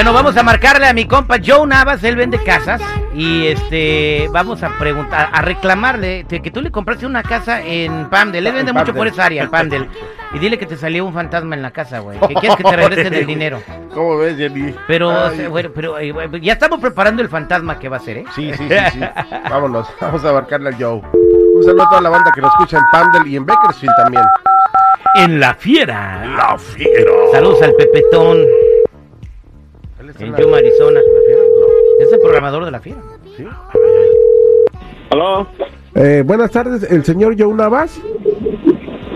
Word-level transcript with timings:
Bueno, 0.00 0.14
vamos 0.14 0.34
a 0.38 0.42
marcarle 0.42 0.86
a 0.86 0.94
mi 0.94 1.04
compa 1.04 1.36
Joe 1.44 1.66
Navas, 1.66 2.02
él 2.04 2.16
vende 2.16 2.42
casas 2.42 2.80
y 3.12 3.48
este 3.48 4.30
vamos 4.32 4.62
a 4.62 4.70
preguntar, 4.78 5.28
a 5.30 5.42
reclamarle 5.42 6.24
de 6.26 6.40
que 6.40 6.50
tú 6.50 6.62
le 6.62 6.70
compraste 6.70 7.04
una 7.04 7.22
casa 7.22 7.60
en 7.60 8.08
Pamdel, 8.08 8.46
él 8.46 8.54
vende 8.54 8.70
En 8.70 8.78
mucho 8.78 8.94
por 8.94 9.08
esa 9.08 9.26
área, 9.26 9.42
en 9.42 9.50
Pamdel. 9.50 9.90
Y 10.32 10.38
dile 10.38 10.58
que 10.58 10.64
te 10.64 10.78
salió 10.78 11.04
un 11.04 11.12
fantasma 11.12 11.54
en 11.54 11.60
la 11.60 11.70
casa, 11.70 11.98
güey, 11.98 12.18
que 12.18 12.32
quieres 12.32 12.56
que 12.56 12.64
te 12.64 12.76
regresen 12.76 13.12
el 13.12 13.26
dinero. 13.26 13.60
¿Cómo 13.92 14.16
ves, 14.16 14.38
Jenny? 14.38 14.74
Pero, 14.86 15.10
o 15.10 15.26
Ay, 15.26 15.36
sea, 15.36 15.48
bueno, 15.50 15.68
pero 15.74 15.98
eh, 15.98 16.14
ya 16.40 16.54
estamos 16.54 16.80
preparando 16.80 17.20
el 17.20 17.28
fantasma 17.28 17.78
que 17.78 17.90
va 17.90 17.98
a 17.98 18.00
ser, 18.00 18.16
¿eh? 18.16 18.24
Sí, 18.34 18.54
sí, 18.54 18.68
sí, 18.70 18.74
sí. 18.94 19.00
Vámonos, 19.50 19.86
vamos 20.00 20.24
a 20.24 20.30
abarcarle 20.30 20.70
al 20.70 20.76
Joe. 20.82 21.02
Un 21.56 21.62
saludo 21.62 21.82
a 21.82 21.88
toda 21.90 22.00
la 22.00 22.08
banda 22.08 22.32
que 22.34 22.40
nos 22.40 22.50
escucha 22.54 22.78
en 22.78 22.84
Pandel 22.90 23.26
y 23.26 23.36
en 23.36 23.44
Bakersfield 23.44 23.94
también. 23.98 24.24
En 25.16 25.38
la 25.38 25.52
fiera. 25.52 26.24
La 26.24 26.56
fiera. 26.56 27.12
Saludos 27.32 27.60
al 27.60 27.74
Pepetón 27.74 28.46
en 30.20 30.36
Yuma, 30.36 30.58
Arizona. 30.58 31.00
Es 32.00 32.12
el 32.12 32.20
programador 32.20 32.64
de 32.64 32.70
la 32.70 32.80
fiera. 32.80 33.00
¿Sí? 33.36 33.44
¿Aló? 35.10 35.46
Eh, 35.94 36.22
buenas 36.24 36.50
tardes, 36.50 36.90
el 36.90 37.04
señor 37.04 37.34
Joe 37.38 37.52
Navas. 37.54 38.00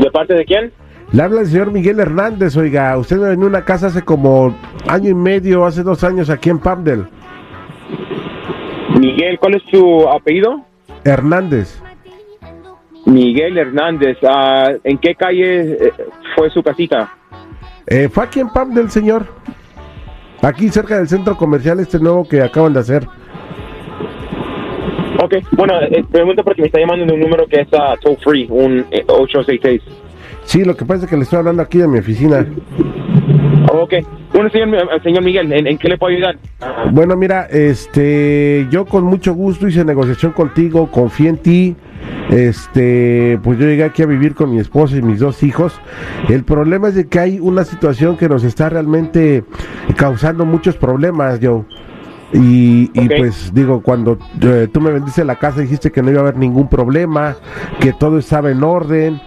¿De 0.01 0.11
parte 0.11 0.35
de 0.35 0.45
quién? 0.45 0.73
Le 1.13 1.23
habla 1.23 1.43
el 1.43 1.47
señor 1.47 1.71
Miguel 1.71 2.01
Hernández, 2.01 2.57
oiga. 2.57 2.97
Usted 2.99 3.17
me 3.17 3.29
venía 3.29 3.45
a 3.45 3.49
una 3.49 3.65
casa 3.65 3.87
hace 3.87 4.03
como 4.03 4.57
año 4.89 5.11
y 5.11 5.15
medio, 5.15 5.65
hace 5.65 5.83
dos 5.83 6.03
años 6.03 6.31
aquí 6.31 6.51
en 6.51 6.59
Pamdel. 6.59 7.07
Miguel, 8.99 9.39
¿cuál 9.39 9.55
es 9.55 9.63
su 9.71 10.09
apellido? 10.09 10.65
Hernández. 11.05 11.81
Miguel 13.07 13.59
Hernández. 13.59 14.17
Ah, 14.27 14.73
¿En 14.83 14.99
qué 14.99 15.15
calle 15.15 15.73
eh, 15.73 15.93
fue 16.35 16.51
su 16.51 16.63
casita? 16.63 17.13
Eh, 17.87 18.09
fue 18.09 18.25
aquí 18.25 18.41
en 18.41 18.49
Pamdel, 18.49 18.91
señor. 18.91 19.27
Aquí 20.45 20.69
cerca 20.69 20.99
del 20.99 21.09
centro 21.09 21.37
comercial 21.39 21.81
este 21.81 21.99
nuevo 21.99 22.29
que 22.29 22.43
acaban 22.43 22.75
de 22.75 22.81
hacer. 22.81 23.07
Ok, 25.23 25.37
bueno, 25.53 25.81
eh, 25.81 26.05
pregunto 26.11 26.45
porque 26.45 26.61
me 26.61 26.67
está 26.67 26.81
llamando 26.81 27.07
de 27.07 27.15
un 27.15 27.21
número 27.21 27.47
que 27.47 27.63
es 27.63 27.69
ah, 27.73 27.95
toll 28.03 28.19
free, 28.23 28.47
un 28.51 28.85
eh, 28.91 29.05
866. 29.09 29.81
Sí, 30.45 30.63
lo 30.63 30.77
que 30.77 30.85
pasa 30.85 31.05
es 31.05 31.11
que 31.11 31.17
le 31.17 31.23
estoy 31.23 31.39
hablando 31.39 31.63
aquí 31.63 31.79
de 31.79 31.89
mi 31.89 31.99
oficina. 31.99 32.47
Ok, 33.73 33.95
bueno, 34.35 34.51
señor, 34.51 34.75
eh, 34.75 35.01
señor 35.03 35.25
Miguel, 35.25 35.51
¿en, 35.51 35.67
en 35.67 35.79
qué 35.79 35.89
le 35.89 35.97
puedo 35.97 36.15
ayudar? 36.15 36.37
Bueno, 36.91 37.17
mira, 37.17 37.47
este, 37.47 38.67
yo 38.71 38.85
con 38.85 39.05
mucho 39.05 39.33
gusto 39.33 39.67
hice 39.67 39.83
negociación 39.83 40.33
contigo, 40.33 40.91
confié 40.91 41.31
en 41.31 41.39
ti. 41.39 41.77
Este, 42.31 43.39
pues 43.43 43.59
yo 43.59 43.67
llegué 43.67 43.85
aquí 43.85 44.03
a 44.03 44.07
vivir 44.07 44.35
con 44.35 44.51
mi 44.51 44.59
esposa 44.59 44.97
y 44.97 45.03
mis 45.03 45.21
dos 45.21 45.43
hijos. 45.43 45.81
El 46.29 46.45
problema 46.45 46.89
es 46.89 46.95
de 46.95 47.07
que 47.07 47.19
hay 47.19 47.39
una 47.41 47.65
situación 47.65 48.17
que 48.17 48.29
nos 48.29 48.45
está 48.45 48.69
realmente 48.69 49.45
causando 49.97 50.45
muchos 50.45 50.77
problemas, 50.77 51.41
yo. 51.41 51.65
Y, 52.33 52.91
y 52.95 53.09
pues 53.17 53.53
digo, 53.55 53.81
cuando 53.81 54.19
eh, 54.41 54.69
tú 54.73 54.81
me 54.81 54.91
vendiste 54.91 55.25
la 55.25 55.37
casa 55.37 55.61
dijiste 55.61 55.93
que 55.93 56.03
no 56.03 56.11
iba 56.11 56.19
a 56.19 56.23
haber 56.23 56.37
ningún 56.37 56.69
problema, 56.69 57.37
que 57.81 57.93
todo 57.93 58.19
estaba 58.19 58.51
en 58.51 58.65
orden. 58.65 59.21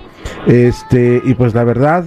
Este, 0.45 1.21
y 1.23 1.33
pues 1.35 1.53
la 1.53 1.63
verdad, 1.63 2.05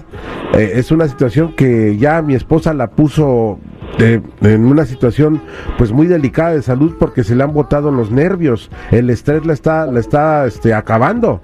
eh, 0.55 0.73
es 0.75 0.91
una 0.91 1.09
situación 1.09 1.55
que 1.55 1.97
ya 1.97 2.21
mi 2.21 2.35
esposa 2.35 2.75
la 2.75 2.91
puso 2.91 3.59
eh, 3.99 4.21
en 4.43 4.65
una 4.67 4.85
situación 4.87 5.41
pues 5.79 5.93
muy 5.93 6.07
delicada 6.07 6.53
de 6.53 6.63
salud 6.63 6.95
porque 6.99 7.25
se 7.25 7.35
le 7.35 7.43
han 7.43 7.53
botado 7.53 7.91
los 7.91 8.11
nervios. 8.11 8.71
El 8.91 9.11
estrés 9.11 9.45
la 9.45 9.53
está, 9.53 9.87
la 9.87 10.01
está 10.01 10.47
este, 10.47 10.73
acabando. 10.75 11.41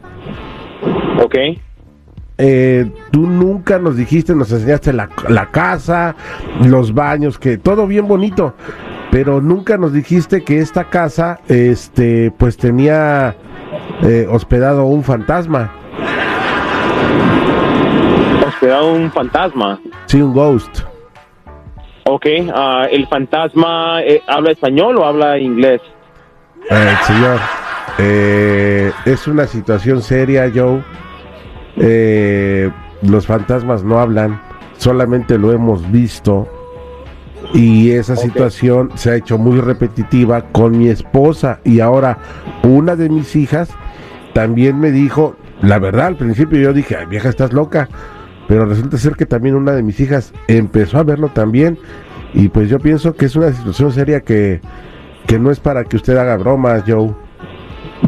Ok, 1.22 1.34
Eh, 2.38 2.90
tú 3.12 3.26
nunca 3.26 3.78
nos 3.78 3.96
dijiste, 3.96 4.34
nos 4.34 4.52
enseñaste 4.52 4.92
la, 4.92 5.08
la 5.28 5.50
casa, 5.50 6.14
los 6.62 6.92
baños, 6.92 7.38
que 7.38 7.56
todo 7.56 7.86
bien 7.86 8.06
bonito, 8.06 8.52
pero 9.10 9.40
nunca 9.40 9.78
nos 9.78 9.94
dijiste 9.94 10.44
que 10.44 10.58
esta 10.58 10.84
casa, 10.90 11.40
este, 11.48 12.30
pues 12.36 12.58
tenía 12.58 13.34
eh, 14.02 14.26
hospedado 14.30 14.84
un 14.84 15.02
fantasma, 15.02 15.72
hospedado 18.46 18.92
un 18.92 19.10
fantasma. 19.10 19.80
sí, 20.06 20.20
un 20.20 20.34
ghost. 20.34 20.80
Ok, 22.08 22.26
ah, 22.54 22.86
¿el 22.90 23.06
fantasma 23.08 24.00
eh, 24.02 24.22
habla 24.28 24.52
español 24.52 24.96
o 24.96 25.04
habla 25.04 25.38
inglés? 25.38 25.80
Eh, 26.70 26.94
señor, 27.04 27.38
eh, 27.98 28.92
es 29.04 29.26
una 29.26 29.46
situación 29.48 30.00
seria, 30.02 30.50
Joe. 30.54 30.84
Eh, 31.76 32.70
los 33.02 33.26
fantasmas 33.26 33.82
no 33.82 33.98
hablan, 33.98 34.40
solamente 34.78 35.36
lo 35.36 35.52
hemos 35.52 35.90
visto. 35.90 36.48
Y 37.52 37.90
esa 37.90 38.14
situación 38.14 38.92
se 38.94 39.10
ha 39.10 39.16
hecho 39.16 39.36
muy 39.36 39.60
repetitiva 39.60 40.42
con 40.52 40.78
mi 40.78 40.88
esposa. 40.88 41.58
Y 41.64 41.80
ahora 41.80 42.18
una 42.62 42.94
de 42.94 43.08
mis 43.08 43.34
hijas 43.34 43.68
también 44.32 44.78
me 44.78 44.92
dijo, 44.92 45.34
la 45.60 45.80
verdad, 45.80 46.06
al 46.06 46.16
principio 46.16 46.60
yo 46.60 46.72
dije, 46.72 46.96
"Ay, 46.96 47.06
vieja, 47.06 47.28
estás 47.28 47.52
loca. 47.52 47.88
Pero 48.48 48.66
resulta 48.66 48.96
ser 48.96 49.14
que 49.14 49.26
también 49.26 49.54
una 49.54 49.72
de 49.72 49.82
mis 49.82 49.98
hijas 50.00 50.32
empezó 50.48 50.98
a 50.98 51.02
verlo 51.02 51.28
también. 51.28 51.78
Y 52.34 52.48
pues 52.48 52.68
yo 52.68 52.78
pienso 52.78 53.14
que 53.14 53.26
es 53.26 53.36
una 53.36 53.52
situación 53.52 53.92
seria 53.92 54.20
que, 54.20 54.60
que 55.26 55.38
no 55.38 55.50
es 55.50 55.60
para 55.60 55.84
que 55.84 55.96
usted 55.96 56.16
haga 56.16 56.36
bromas, 56.36 56.84
Joe. 56.86 57.14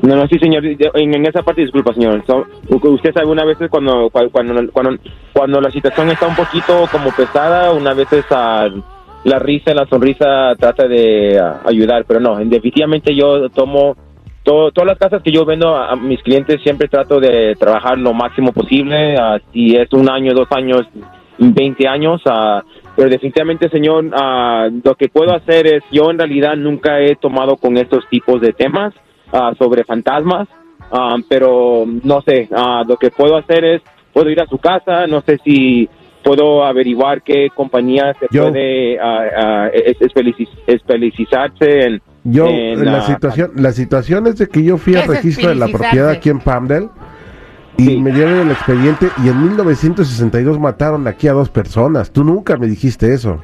No, 0.03 0.17
no, 0.17 0.27
sí, 0.29 0.39
señor. 0.39 0.65
En, 0.65 1.27
esa 1.27 1.43
parte, 1.43 1.63
disculpa, 1.63 1.95
señor. 1.95 2.23
Usted 2.69 3.13
sabe, 3.13 3.27
una 3.27 3.45
vez 3.45 3.57
cuando, 3.71 4.11
cuando, 4.11 4.55
cuando, 4.73 4.99
cuando 5.33 5.61
la 5.61 5.71
situación 5.71 6.11
está 6.11 6.27
un 6.29 6.37
poquito 6.37 6.87
como 6.93 7.11
pesada, 7.11 7.73
una 7.73 7.95
vez 7.95 8.09
ah, 8.31 8.69
la 9.25 9.39
risa, 9.39 9.75
la 9.75 9.87
sonrisa 9.87 10.55
trata 10.59 10.87
de 10.87 11.41
ayudar, 11.65 12.05
pero 12.07 12.21
no, 12.21 12.37
definitivamente 12.37 13.15
yo 13.15 13.49
tomo 13.51 13.97
to- 14.49 14.71
todas 14.73 14.87
las 14.89 14.99
casas 14.99 15.23
que 15.23 15.31
yo 15.31 15.45
vendo 15.45 15.69
a, 15.77 15.91
a 15.93 15.97
mis 15.97 16.23
clientes, 16.23 16.61
siempre 16.63 16.89
trato 16.89 17.21
de 17.21 17.55
trabajar 17.57 17.99
lo 17.99 18.15
máximo 18.15 18.53
posible. 18.53 19.17
ah, 19.19 19.39
si 19.53 19.77
es 19.77 19.93
un 19.93 20.09
año, 20.11 20.33
dos 20.35 20.49
años, 20.51 20.83
20 21.39 21.87
años, 21.87 22.23
ah, 22.27 22.63
pero 22.97 23.11
definitivamente, 23.11 23.69
señor, 23.69 24.07
ah, 24.15 24.69
lo 24.83 24.95
que 24.95 25.09
puedo 25.09 25.33
hacer 25.35 25.67
es, 25.67 25.83
yo 25.93 26.11
en 26.11 26.19
realidad 26.19 26.57
nunca 26.57 27.01
he 27.01 27.15
tomado 27.17 27.57
con 27.57 27.77
estos 27.77 28.09
tipos 28.09 28.41
de 28.41 28.53
temas 28.53 28.95
ah, 29.33 29.53
sobre 29.59 29.85
fantasmas, 29.85 30.49
ah, 30.91 31.17
pero 31.29 31.85
no 32.03 32.23
sé, 32.23 32.49
ah, 32.57 32.83
lo 32.89 32.97
que 32.97 33.11
puedo 33.11 33.37
hacer 33.37 33.65
es, 33.65 33.83
puedo 34.13 34.31
ir 34.31 34.41
a 34.41 34.47
su 34.47 34.59
casa, 34.59 35.07
no 35.07 35.21
sé 35.21 35.39
si 35.45 35.89
puedo 36.25 36.65
averiguar 36.65 37.23
qué 37.23 37.49
compañía 37.55 38.15
se 38.19 38.27
Yo- 38.31 38.45
puede 38.51 38.99
ah, 38.99 39.23
ah, 39.37 39.69
es- 39.73 40.01
especializarse 40.67 41.81
en... 41.87 42.01
Yo, 42.25 42.47
en, 42.49 42.85
la 42.85 42.99
ah, 42.99 43.07
situación, 43.07 43.53
la 43.57 43.73
situación 43.73 44.27
es 44.27 44.37
de 44.39 44.49
que 44.49 44.63
yo 44.63 44.77
fui 44.77 44.93
¿Qué 44.95 45.01
al 45.01 45.09
registro 45.09 45.49
de 45.49 45.55
la 45.55 45.69
propiedad 45.69 46.11
aquí 46.11 46.29
en 46.31 46.41
Pamdel 46.41 46.89
y 47.77 47.85
Sí. 47.87 47.97
me 47.99 48.11
dieron 48.11 48.39
el 48.41 48.51
expediente 48.51 49.09
y 49.25 49.29
en 49.29 49.43
1962 49.45 50.59
mataron 50.59 51.07
aquí 51.07 51.29
a 51.29 51.33
dos 51.33 51.49
personas. 51.49 52.13
Tú 52.13 52.25
nunca 52.25 52.57
me 52.57 52.67
dijiste 52.67 53.13
eso. 53.15 53.41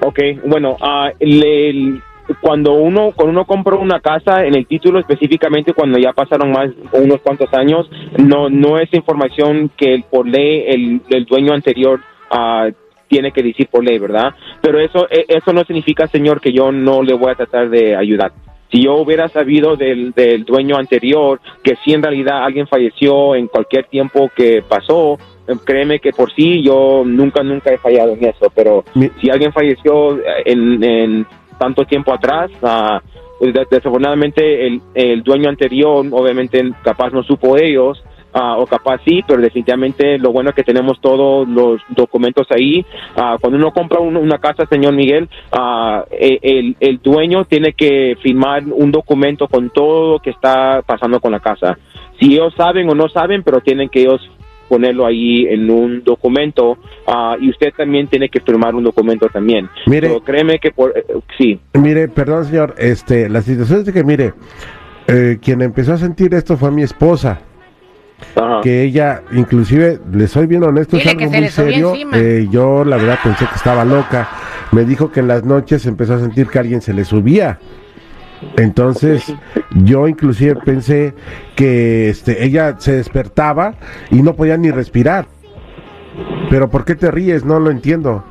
Ok, 0.00 0.18
bueno, 0.46 0.76
ah, 0.80 1.10
le- 1.18 1.70
el- 1.70 2.02
cuando 2.42 2.74
uno 2.74 3.12
cuando 3.16 3.32
uno 3.32 3.46
compra 3.46 3.76
una 3.76 4.00
casa 4.00 4.44
en 4.44 4.54
el 4.54 4.66
título 4.66 4.98
específicamente 5.00 5.72
cuando 5.72 5.98
ya 5.98 6.12
pasaron 6.12 6.52
más 6.52 6.68
unos 6.92 7.20
cuantos 7.22 7.48
años 7.54 7.90
no 8.18 8.50
no 8.50 8.78
es 8.78 8.92
información 8.92 9.70
que 9.78 9.94
el- 9.94 10.02
por 10.04 10.28
ley 10.28 10.62
el, 10.68 11.00
el 11.08 11.24
dueño 11.24 11.54
anterior 11.54 12.00
ah, 12.30 12.68
tiene 13.08 13.32
que 13.32 13.42
decir 13.42 13.68
por 13.70 13.84
ley, 13.84 13.98
¿verdad? 13.98 14.34
Pero 14.60 14.78
eso 14.78 15.08
e- 15.10 15.24
eso 15.28 15.52
no 15.52 15.64
significa, 15.64 16.06
señor, 16.06 16.40
que 16.40 16.52
yo 16.52 16.70
no 16.70 17.02
le 17.02 17.14
voy 17.14 17.32
a 17.32 17.34
tratar 17.34 17.68
de 17.70 17.96
ayudar. 17.96 18.32
Si 18.70 18.82
yo 18.84 18.96
hubiera 18.96 19.28
sabido 19.28 19.76
del, 19.76 20.12
del 20.12 20.44
dueño 20.44 20.76
anterior 20.76 21.40
que 21.62 21.76
si 21.84 21.94
en 21.94 22.02
realidad 22.02 22.44
alguien 22.44 22.66
falleció 22.68 23.34
en 23.34 23.46
cualquier 23.48 23.86
tiempo 23.86 24.30
que 24.36 24.62
pasó, 24.68 25.18
eh, 25.48 25.54
créeme 25.64 26.00
que 26.00 26.12
por 26.12 26.30
sí 26.34 26.62
yo 26.62 27.02
nunca, 27.06 27.42
nunca 27.42 27.72
he 27.72 27.78
fallado 27.78 28.12
en 28.12 28.24
eso, 28.26 28.52
pero 28.54 28.84
Mi- 28.94 29.08
si 29.20 29.30
alguien 29.30 29.52
falleció 29.54 30.18
eh, 30.18 30.42
en, 30.44 30.84
en 30.84 31.26
tanto 31.58 31.86
tiempo 31.86 32.12
atrás, 32.12 32.50
des- 33.40 33.68
desafortunadamente 33.70 34.66
el, 34.66 34.80
el 34.94 35.22
dueño 35.22 35.48
anterior, 35.48 36.04
obviamente 36.10 36.62
capaz 36.84 37.10
no 37.10 37.22
supo 37.22 37.56
ellos, 37.56 38.02
ah, 38.32 38.56
o 38.58 38.66
capaz 38.66 39.00
sí, 39.04 39.22
pero 39.26 39.40
definitivamente 39.42 40.18
lo 40.18 40.32
bueno 40.32 40.50
es 40.50 40.56
que 40.56 40.64
tenemos 40.64 41.00
todos 41.00 41.48
los 41.48 41.80
documentos 41.88 42.46
ahí. 42.50 42.84
Ah, 43.16 43.36
cuando 43.40 43.58
uno 43.58 43.72
compra 43.72 44.00
un- 44.00 44.16
una 44.16 44.38
casa, 44.38 44.66
señor 44.66 44.94
Miguel, 44.94 45.28
e- 46.10 46.38
el, 46.42 46.76
el 46.80 46.98
dueño 47.02 47.44
tiene 47.44 47.72
que 47.72 48.16
firmar 48.22 48.62
un 48.70 48.90
documento 48.92 49.48
con 49.48 49.70
todo 49.70 50.12
lo 50.14 50.18
que 50.20 50.30
está 50.30 50.82
pasando 50.86 51.20
con 51.20 51.32
la 51.32 51.40
casa. 51.40 51.78
Si 52.20 52.32
ellos 52.34 52.52
saben 52.56 52.88
o 52.90 52.94
no 52.94 53.08
saben, 53.08 53.42
pero 53.42 53.60
tienen 53.60 53.88
que 53.88 54.00
ellos 54.02 54.20
ponerlo 54.68 55.06
ahí 55.06 55.46
en 55.46 55.70
un 55.70 56.04
documento 56.04 56.76
ah, 57.06 57.36
y 57.40 57.48
usted 57.48 57.72
también 57.74 58.06
tiene 58.08 58.28
que 58.28 58.40
firmar 58.40 58.74
un 58.74 58.84
documento 58.84 59.26
también. 59.28 59.66
Mire. 59.86 60.08
So, 60.10 60.20
créeme 60.20 60.58
que 60.58 60.72
por, 60.72 60.92
eh, 60.94 61.04
sí. 61.38 61.58
Mire, 61.72 62.08
perdón, 62.08 62.44
señor, 62.44 62.74
este, 62.76 63.30
la 63.30 63.40
situación 63.40 63.78
es 63.80 63.86
de 63.86 63.92
que, 63.94 64.04
mire, 64.04 64.34
eh, 65.06 65.38
quien 65.40 65.62
empezó 65.62 65.94
a 65.94 65.96
sentir 65.96 66.34
esto 66.34 66.58
fue 66.58 66.70
mi 66.70 66.82
esposa, 66.82 67.40
Ajá. 68.34 68.60
que 68.62 68.82
ella, 68.82 69.22
inclusive, 69.32 70.00
le 70.12 70.26
soy 70.28 70.46
bien 70.46 70.62
honesto, 70.64 70.96
Dile 70.96 71.10
es 71.10 71.16
algo 71.18 71.30
muy 71.30 71.48
serio. 71.48 71.94
eh, 72.14 72.48
yo, 72.50 72.84
la 72.84 72.96
verdad, 72.96 73.18
pensé 73.22 73.46
que 73.46 73.54
estaba 73.54 73.84
loca. 73.84 74.28
Me 74.72 74.84
dijo 74.84 75.10
que 75.10 75.20
en 75.20 75.28
las 75.28 75.44
noches 75.44 75.86
empezó 75.86 76.14
a 76.14 76.18
sentir 76.20 76.48
que 76.48 76.58
alguien 76.58 76.80
se 76.82 76.92
le 76.92 77.04
subía. 77.04 77.58
Entonces, 78.56 79.34
yo 79.74 80.06
inclusive 80.06 80.56
pensé 80.56 81.14
que 81.56 82.08
este, 82.10 82.44
ella 82.44 82.76
se 82.78 82.92
despertaba 82.92 83.74
y 84.10 84.22
no 84.22 84.34
podía 84.34 84.56
ni 84.56 84.70
respirar. 84.70 85.26
Pero 86.50 86.68
¿por 86.68 86.84
qué 86.84 86.94
te 86.94 87.10
ríes? 87.10 87.44
No 87.44 87.58
lo 87.60 87.70
entiendo. 87.70 88.24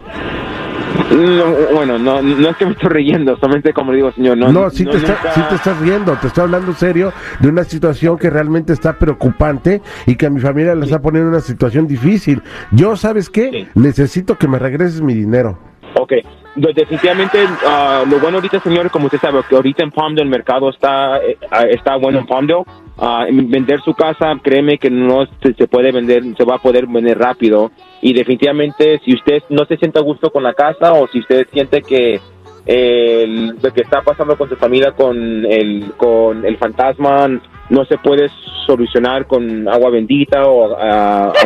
No, 1.12 1.46
bueno, 1.74 1.98
no, 1.98 2.22
no 2.22 2.50
es 2.50 2.58
que 2.58 2.66
me 2.66 2.72
estoy 2.74 2.90
riendo, 2.90 3.38
solamente 3.38 3.74
como 3.74 3.92
le 3.92 3.98
digo, 3.98 4.12
señor, 4.12 4.38
no. 4.38 4.52
No, 4.52 4.70
sí, 4.70 4.86
te 4.86 4.98
está- 4.98 5.14
nunca- 5.14 5.34
sí 5.34 5.42
te 5.50 5.56
estás 5.56 5.80
riendo, 5.80 6.14
te 6.14 6.28
estoy 6.28 6.44
hablando 6.44 6.74
serio 6.74 7.14
de 7.40 7.50
una 7.50 7.64
situación 7.64 8.18
que 8.18 8.30
realmente 8.30 8.74
está 8.74 8.94
preocupante 8.94 9.82
y 10.06 10.16
que 10.16 10.26
a 10.26 10.30
mi 10.30 10.40
familia 10.40 10.76
le 10.76 10.86
está 10.86 11.02
poniendo 11.02 11.30
en 11.30 11.36
una 11.36 11.42
situación 11.42 11.88
difícil. 11.88 12.42
Yo, 12.72 12.96
¿sabes 12.96 13.30
qué? 13.30 13.50
Sí. 13.52 13.68
Necesito 13.76 14.38
que 14.38 14.48
me 14.48 14.60
regreses 14.60 15.02
mi 15.02 15.14
dinero. 15.14 15.58
Ok, 16.00 16.12
De- 16.56 16.74
definitivamente 16.74 17.40
ah, 17.66 18.04
lo 18.10 18.20
bueno 18.20 18.38
ahorita, 18.38 18.60
señor, 18.62 18.90
como 18.92 19.06
usted 19.06 19.20
sabe, 19.20 19.42
que 19.48 19.56
ahorita 19.56 19.84
en 19.84 19.92
Palmdale 19.92 20.24
el 20.24 20.30
mercado 20.30 20.70
está 20.70 21.18
eh, 21.20 21.38
está 21.70 21.96
bueno 21.98 22.20
en 22.20 22.26
Palmdale. 22.26 22.64
Ah, 23.00 23.26
en 23.28 23.50
vender 23.52 23.80
su 23.82 23.94
casa, 23.94 24.34
créeme 24.42 24.80
que 24.80 24.90
no 24.90 25.28
se, 25.44 25.68
puede 25.68 25.92
vender, 25.92 26.24
se 26.36 26.44
va 26.44 26.56
a 26.56 26.58
poder 26.62 26.88
vender 26.88 27.20
rápido. 27.20 27.70
Y 28.02 28.12
definitivamente, 28.14 29.00
si 29.06 29.14
usted 29.14 29.44
no 29.50 29.66
se 29.66 29.78
siente 29.78 30.00
a 30.00 30.02
gusto 30.02 30.32
con 30.32 30.42
la 30.42 30.54
casa 30.56 30.94
o 30.94 31.08
si 31.08 31.20
usted 31.20 31.48
siente 31.54 31.84
que 31.84 32.20
lo 32.68 33.72
que 33.72 33.82
está 33.82 34.02
pasando 34.02 34.36
con 34.36 34.50
su 34.50 34.56
familia 34.58 34.92
con 34.92 35.16
el 35.46 35.94
con 35.96 36.44
el 36.44 36.58
fantasma 36.58 37.30
no 37.70 37.86
se 37.86 37.98
puede 37.98 38.30
solucionar 38.66 39.28
con 39.28 39.68
agua 39.68 39.90
bendita 39.90 40.44
o 40.46 40.78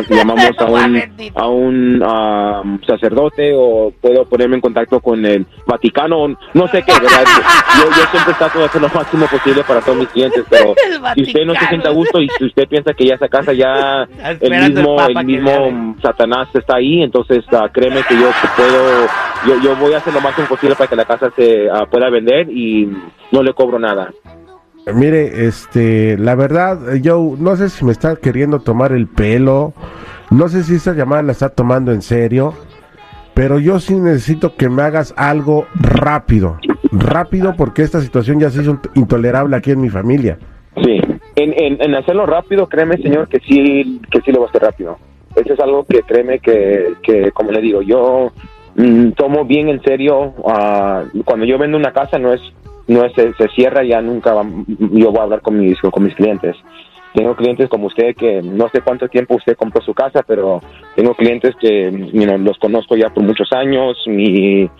llamamos 0.08 0.50
a 0.58 0.64
un 1.46 2.02
a 2.02 2.60
un 2.60 2.80
sacerdote 2.86 3.52
o 3.56 3.92
puedo 4.00 4.24
ponerme 4.24 4.56
en 4.56 4.60
contacto 4.60 5.00
con 5.00 5.24
el 5.24 5.46
Vaticano 5.66 6.28
no 6.54 6.68
sé 6.68 6.82
qué 6.82 6.92
verdad 6.92 7.24
yo, 7.78 7.90
yo 7.90 8.06
siempre 8.10 8.34
trato 8.34 8.58
de 8.58 8.64
hacer 8.64 8.82
lo 8.82 8.88
máximo 8.88 9.26
posible 9.26 9.62
para 9.64 9.80
todos 9.80 9.98
mis 9.98 10.08
clientes 10.08 10.44
pero 10.50 10.74
si 11.14 11.22
usted 11.22 11.44
no 11.44 11.54
se 11.54 11.66
siente 11.66 11.88
a 11.88 11.92
gusto 11.92 12.20
y 12.20 12.28
si 12.38 12.44
usted 12.44 12.66
piensa 12.68 12.92
que 12.92 13.06
ya 13.06 13.14
esa 13.14 13.28
casa 13.28 13.52
ya 13.52 14.08
el 14.40 14.50
mismo 14.50 14.96
el 15.08 15.24
mismo. 15.24 15.96
Satanás 16.02 16.48
está 16.54 16.76
ahí, 16.76 17.02
entonces 17.02 17.44
ah, 17.52 17.68
créeme 17.72 18.02
que 18.02 18.14
yo 18.14 18.30
puedo, 18.56 19.06
yo, 19.46 19.62
yo 19.62 19.76
voy 19.76 19.94
a 19.94 19.98
hacer 19.98 20.12
lo 20.12 20.20
máximo 20.20 20.46
posible 20.48 20.74
para 20.76 20.88
que 20.88 20.96
la 20.96 21.04
casa 21.04 21.30
se 21.36 21.68
ah, 21.70 21.86
pueda 21.90 22.10
vender 22.10 22.48
y 22.50 22.88
no 23.30 23.42
le 23.42 23.52
cobro 23.52 23.78
nada. 23.78 24.12
Mire, 24.86 25.46
este, 25.46 26.18
la 26.18 26.34
verdad, 26.34 26.94
yo 27.00 27.36
no 27.38 27.56
sé 27.56 27.68
si 27.68 27.84
me 27.84 27.92
está 27.92 28.16
queriendo 28.16 28.60
tomar 28.60 28.92
el 28.92 29.06
pelo, 29.06 29.74
no 30.30 30.48
sé 30.48 30.64
si 30.64 30.74
esta 30.74 30.92
llamada 30.92 31.22
la 31.22 31.32
está 31.32 31.50
tomando 31.50 31.92
en 31.92 32.02
serio, 32.02 32.54
pero 33.34 33.60
yo 33.60 33.78
sí 33.78 33.94
necesito 33.94 34.56
que 34.56 34.68
me 34.68 34.82
hagas 34.82 35.14
algo 35.16 35.66
rápido, 35.74 36.58
rápido 36.90 37.54
porque 37.56 37.82
esta 37.82 38.00
situación 38.00 38.40
ya 38.40 38.50
se 38.50 38.62
hizo 38.62 38.80
intolerable 38.94 39.56
aquí 39.56 39.70
en 39.70 39.80
mi 39.80 39.88
familia. 39.88 40.38
Sí, 40.76 41.00
en, 41.36 41.80
en, 41.80 41.94
hacerlo 41.94 42.26
rápido, 42.26 42.68
créeme, 42.68 42.96
señor, 42.96 43.28
que 43.28 43.38
sí, 43.40 44.00
que 44.10 44.20
sí 44.22 44.32
lo 44.32 44.40
va 44.40 44.46
a 44.46 44.48
hacer 44.48 44.62
rápido. 44.62 44.98
Eso 45.36 45.54
es 45.54 45.60
algo 45.60 45.84
que 45.84 46.02
créeme 46.02 46.40
que, 46.40 46.94
que 47.02 47.30
como 47.32 47.52
le 47.52 47.60
digo, 47.60 47.82
yo 47.82 48.32
mm, 48.74 49.12
tomo 49.12 49.44
bien 49.44 49.68
en 49.68 49.82
serio. 49.82 50.34
ah, 50.46 51.04
cuando 51.24 51.46
yo 51.46 51.58
vendo 51.58 51.76
una 51.76 51.92
casa, 51.92 52.18
no 52.18 52.32
es, 52.32 52.40
no 52.88 53.08
se, 53.10 53.32
se 53.34 53.48
cierra, 53.54 53.84
ya 53.84 54.00
nunca 54.00 54.34
yo 54.66 55.10
voy 55.10 55.18
a 55.18 55.22
hablar 55.22 55.40
con 55.42 55.58
mis, 55.58 55.78
con 55.80 56.02
mis 56.02 56.14
clientes. 56.14 56.56
Tengo 57.14 57.36
clientes 57.36 57.68
como 57.68 57.88
usted 57.88 58.16
que 58.16 58.40
no 58.42 58.68
sé 58.70 58.80
cuánto 58.80 59.08
tiempo 59.08 59.36
usted 59.36 59.56
compró 59.56 59.82
su 59.82 59.92
casa, 59.92 60.22
pero 60.26 60.62
tengo 60.96 61.14
clientes 61.14 61.54
que 61.60 61.90
you 61.90 62.24
know, 62.24 62.38
los 62.38 62.58
conozco 62.58 62.96
ya 62.96 63.10
por 63.10 63.22
muchos 63.22 63.52
años, 63.52 63.98
me 64.06 64.70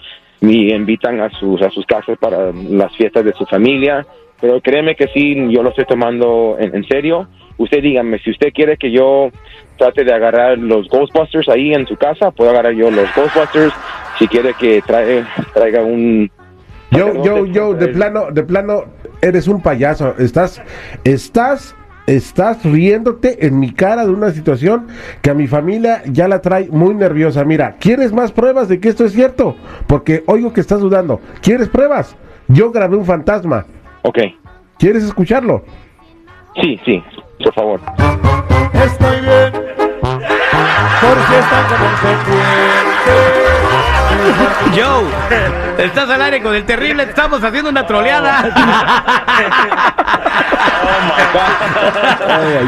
invitan 0.41 1.21
a 1.21 1.29
sus, 1.31 1.61
a 1.61 1.71
sus 1.71 1.85
casas 1.85 2.17
para 2.19 2.53
las 2.53 2.97
fiestas 2.97 3.25
de 3.25 3.35
su 3.35 3.45
familia, 3.45 4.07
pero 4.41 4.61
créeme 4.61 4.97
que 4.97 5.09
sí, 5.09 5.37
yo 5.51 5.63
lo 5.63 5.69
estoy 5.71 5.85
tomando 5.85 6.57
en, 6.59 6.75
en 6.75 6.85
serio. 6.89 7.29
Usted 7.59 7.83
dígame, 7.83 8.19
si 8.19 8.31
usted 8.31 8.53
quiere 8.53 8.77
que 8.77 8.91
yo 8.91 9.29
trate 9.77 10.03
de 10.03 10.13
agarrar 10.13 10.59
los 10.59 10.89
Ghostbusters 10.89 11.49
ahí 11.49 11.73
en 11.75 11.87
su 11.87 11.97
casa, 11.97 12.31
puedo 12.31 12.51
agarrar 12.51 12.73
yo 12.73 12.91
los 12.91 13.15
Ghostbusters. 13.15 13.73
Si 14.19 14.27
quiere 14.27 14.55
que 14.55 14.81
trae, 14.83 15.25
traiga 15.55 15.83
un... 15.83 16.31
Yo, 16.93 17.25
yo, 17.25 17.47
yo, 17.47 17.75
de 17.75 17.89
plano, 17.89 18.31
de 18.31 18.43
plano, 18.43 18.85
eres 19.23 19.49
un 19.49 19.63
payaso. 19.63 20.15
Estás, 20.19 20.61
estás, 21.05 21.75
estás 22.07 22.63
riéndote 22.65 23.47
en 23.47 23.59
mi 23.59 23.73
cara 23.73 24.05
de 24.05 24.13
una 24.13 24.31
situación 24.31 24.89
que 25.23 25.31
a 25.31 25.35
mi 25.35 25.47
familia 25.47 26.03
ya 26.07 26.29
la 26.29 26.41
trae 26.43 26.69
muy 26.71 26.95
nerviosa. 26.95 27.45
Mira, 27.45 27.77
¿quieres 27.81 28.13
más 28.13 28.31
pruebas 28.31 28.69
de 28.69 28.79
que 28.79 28.91
esto 28.91 29.05
es 29.07 29.13
cierto? 29.13 29.57
Porque 29.87 30.23
oigo 30.27 30.53
que 30.53 30.61
estás 30.61 30.81
dudando. 30.81 31.21
¿Quieres 31.41 31.69
pruebas? 31.69 32.15
Yo 32.49 32.71
grabé 32.71 32.97
un 32.97 33.07
fantasma. 33.07 33.65
Ok, 34.03 34.19
¿Quieres 34.79 35.05
escucharlo? 35.05 35.63
sí, 36.61 36.79
sí, 36.85 37.03
por 37.43 37.55
favor. 37.55 37.81
Estoy 38.75 39.21
bien, 39.21 39.53
porque 41.01 41.39
está 41.39 41.67
como 41.69 41.89
se 42.03 43.52
Joe, 44.75 45.05
estás 45.79 46.09
al 46.09 46.23
aire 46.23 46.43
con 46.43 46.55
el 46.55 46.65
terrible, 46.65 47.03
estamos 47.05 47.43
haciendo 47.45 47.71
una 47.71 47.87
troleada. 47.87 48.43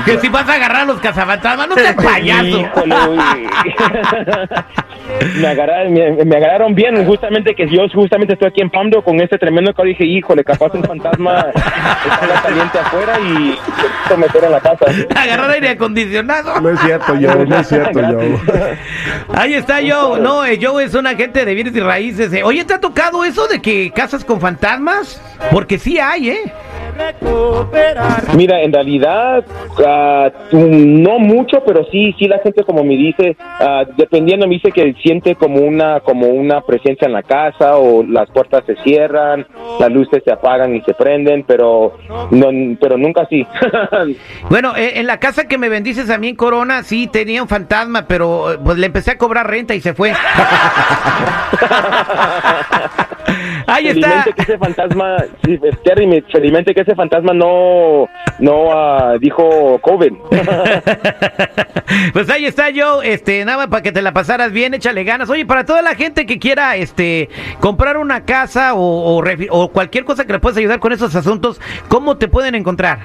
que 0.04 0.18
si 0.20 0.28
vas 0.28 0.48
a 0.48 0.52
agarrar 0.54 0.82
a 0.82 0.84
los 0.84 1.00
cazafantasmas, 1.00 1.68
no 1.68 1.74
seas 1.74 1.94
payaso. 1.94 2.70
Me, 5.40 5.46
agarraron, 5.48 5.92
me, 5.92 6.24
me 6.24 6.36
agarraron 6.36 6.74
bien, 6.74 7.04
justamente 7.06 7.54
que 7.54 7.68
yo 7.68 7.86
justamente 7.92 8.34
estoy 8.34 8.48
aquí 8.48 8.60
en 8.62 8.70
Pando 8.70 9.02
con 9.02 9.20
este 9.20 9.38
tremendo 9.38 9.72
que 9.74 9.84
dije, 9.84 10.04
híjole, 10.04 10.42
capaz 10.44 10.72
un 10.74 10.84
fantasma 10.84 11.46
está 11.54 12.42
caliente 12.42 12.78
afuera 12.78 13.18
y 13.20 13.58
se 14.08 14.16
meter 14.16 14.44
en 14.44 14.50
la 14.52 14.60
casa. 14.60 14.86
Agarrar 15.16 15.50
aire 15.50 15.70
acondicionado. 15.70 16.60
No 16.60 16.70
es 16.70 16.80
cierto, 16.80 17.14
yo, 17.16 17.44
no 17.44 17.56
es 17.58 17.68
cierto, 17.68 18.00
yo. 18.00 18.18
Ahí 19.34 19.54
está 19.54 19.78
Joe. 19.86 20.20
No, 20.20 20.44
eh, 20.44 20.58
Joe 20.60 20.84
es 20.84 20.94
un 20.94 21.06
agente 21.06 21.44
de 21.44 21.54
bienes 21.54 21.74
y 21.76 21.80
raíces. 21.80 22.32
eh. 22.32 22.42
Oye, 22.42 22.64
¿te 22.64 22.74
ha 22.74 22.80
tocado 22.80 23.24
eso 23.24 23.46
de 23.46 23.60
que 23.60 23.90
casas 23.94 24.24
con 24.24 24.40
fantasmas? 24.40 25.20
Porque 25.50 25.78
sí 25.78 25.98
hay, 25.98 26.30
¿eh? 26.30 26.52
Recuperar. 26.96 28.36
Mira, 28.36 28.62
en 28.62 28.72
realidad, 28.72 29.44
ah, 29.84 30.30
no 30.52 31.18
mucho, 31.18 31.62
pero 31.64 31.84
sí, 31.90 32.14
sí 32.18 32.26
la 32.26 32.38
gente 32.38 32.64
como 32.64 32.84
me 32.84 32.96
dice, 32.96 33.36
ah, 33.40 33.84
dependiendo 33.96 34.46
me 34.46 34.54
dice 34.54 34.72
que 34.72 34.94
siente 35.02 35.34
como 35.34 35.60
una, 35.60 36.00
como 36.00 36.28
una 36.28 36.60
presencia 36.62 37.06
en 37.06 37.12
la 37.12 37.22
casa 37.22 37.76
o 37.76 38.02
las 38.02 38.30
puertas 38.30 38.64
se 38.66 38.76
cierran, 38.82 39.46
las 39.78 39.90
luces 39.90 40.22
se 40.24 40.32
apagan 40.32 40.74
y 40.74 40.80
se 40.82 40.94
prenden, 40.94 41.44
pero, 41.44 41.96
no, 42.30 42.76
pero 42.80 42.96
nunca 42.96 43.22
así. 43.22 43.46
Bueno, 44.48 44.76
eh, 44.76 45.00
en 45.00 45.06
la 45.06 45.18
casa 45.18 45.48
que 45.48 45.58
me 45.58 45.68
bendices 45.68 46.10
a 46.10 46.18
mí 46.18 46.28
en 46.28 46.36
Corona, 46.36 46.82
sí 46.82 47.06
tenía 47.06 47.42
un 47.42 47.48
fantasma, 47.48 48.06
pero 48.06 48.52
eh, 48.52 48.58
pues 48.62 48.78
le 48.78 48.86
empecé 48.86 49.12
a 49.12 49.18
cobrar 49.18 49.48
renta 49.48 49.74
y 49.74 49.80
se 49.80 49.94
fue. 49.94 50.12
Ahí 53.74 53.88
está. 53.88 54.24
que 54.34 54.42
ese 54.42 54.58
fantasma, 54.58 55.16
sí, 55.44 55.58
Terry, 55.84 56.06
me- 56.06 56.22
felizmente 56.22 56.74
que 56.74 56.82
ese 56.82 56.94
fantasma 56.94 57.32
no, 57.32 58.06
no 58.38 58.72
ah, 58.72 59.14
dijo 59.20 59.78
COVID. 59.80 60.12
pues 62.12 62.30
ahí 62.30 62.46
está 62.46 62.70
yo, 62.70 63.02
este, 63.02 63.44
nada 63.44 63.58
más 63.58 63.66
para 63.68 63.82
que 63.82 63.92
te 63.92 64.02
la 64.02 64.12
pasaras 64.12 64.52
bien, 64.52 64.74
échale 64.74 65.04
ganas. 65.04 65.28
Oye, 65.30 65.46
para 65.46 65.64
toda 65.64 65.82
la 65.82 65.94
gente 65.94 66.26
que 66.26 66.38
quiera, 66.38 66.76
este, 66.76 67.28
comprar 67.60 67.96
una 67.96 68.24
casa 68.24 68.74
o, 68.74 69.22
o 69.50 69.68
cualquier 69.68 70.04
cosa 70.04 70.24
que 70.26 70.32
le 70.32 70.38
puedas 70.38 70.58
ayudar 70.58 70.78
con 70.80 70.92
esos 70.92 71.14
asuntos, 71.14 71.60
¿cómo 71.88 72.16
te 72.16 72.28
pueden 72.28 72.54
encontrar? 72.54 73.00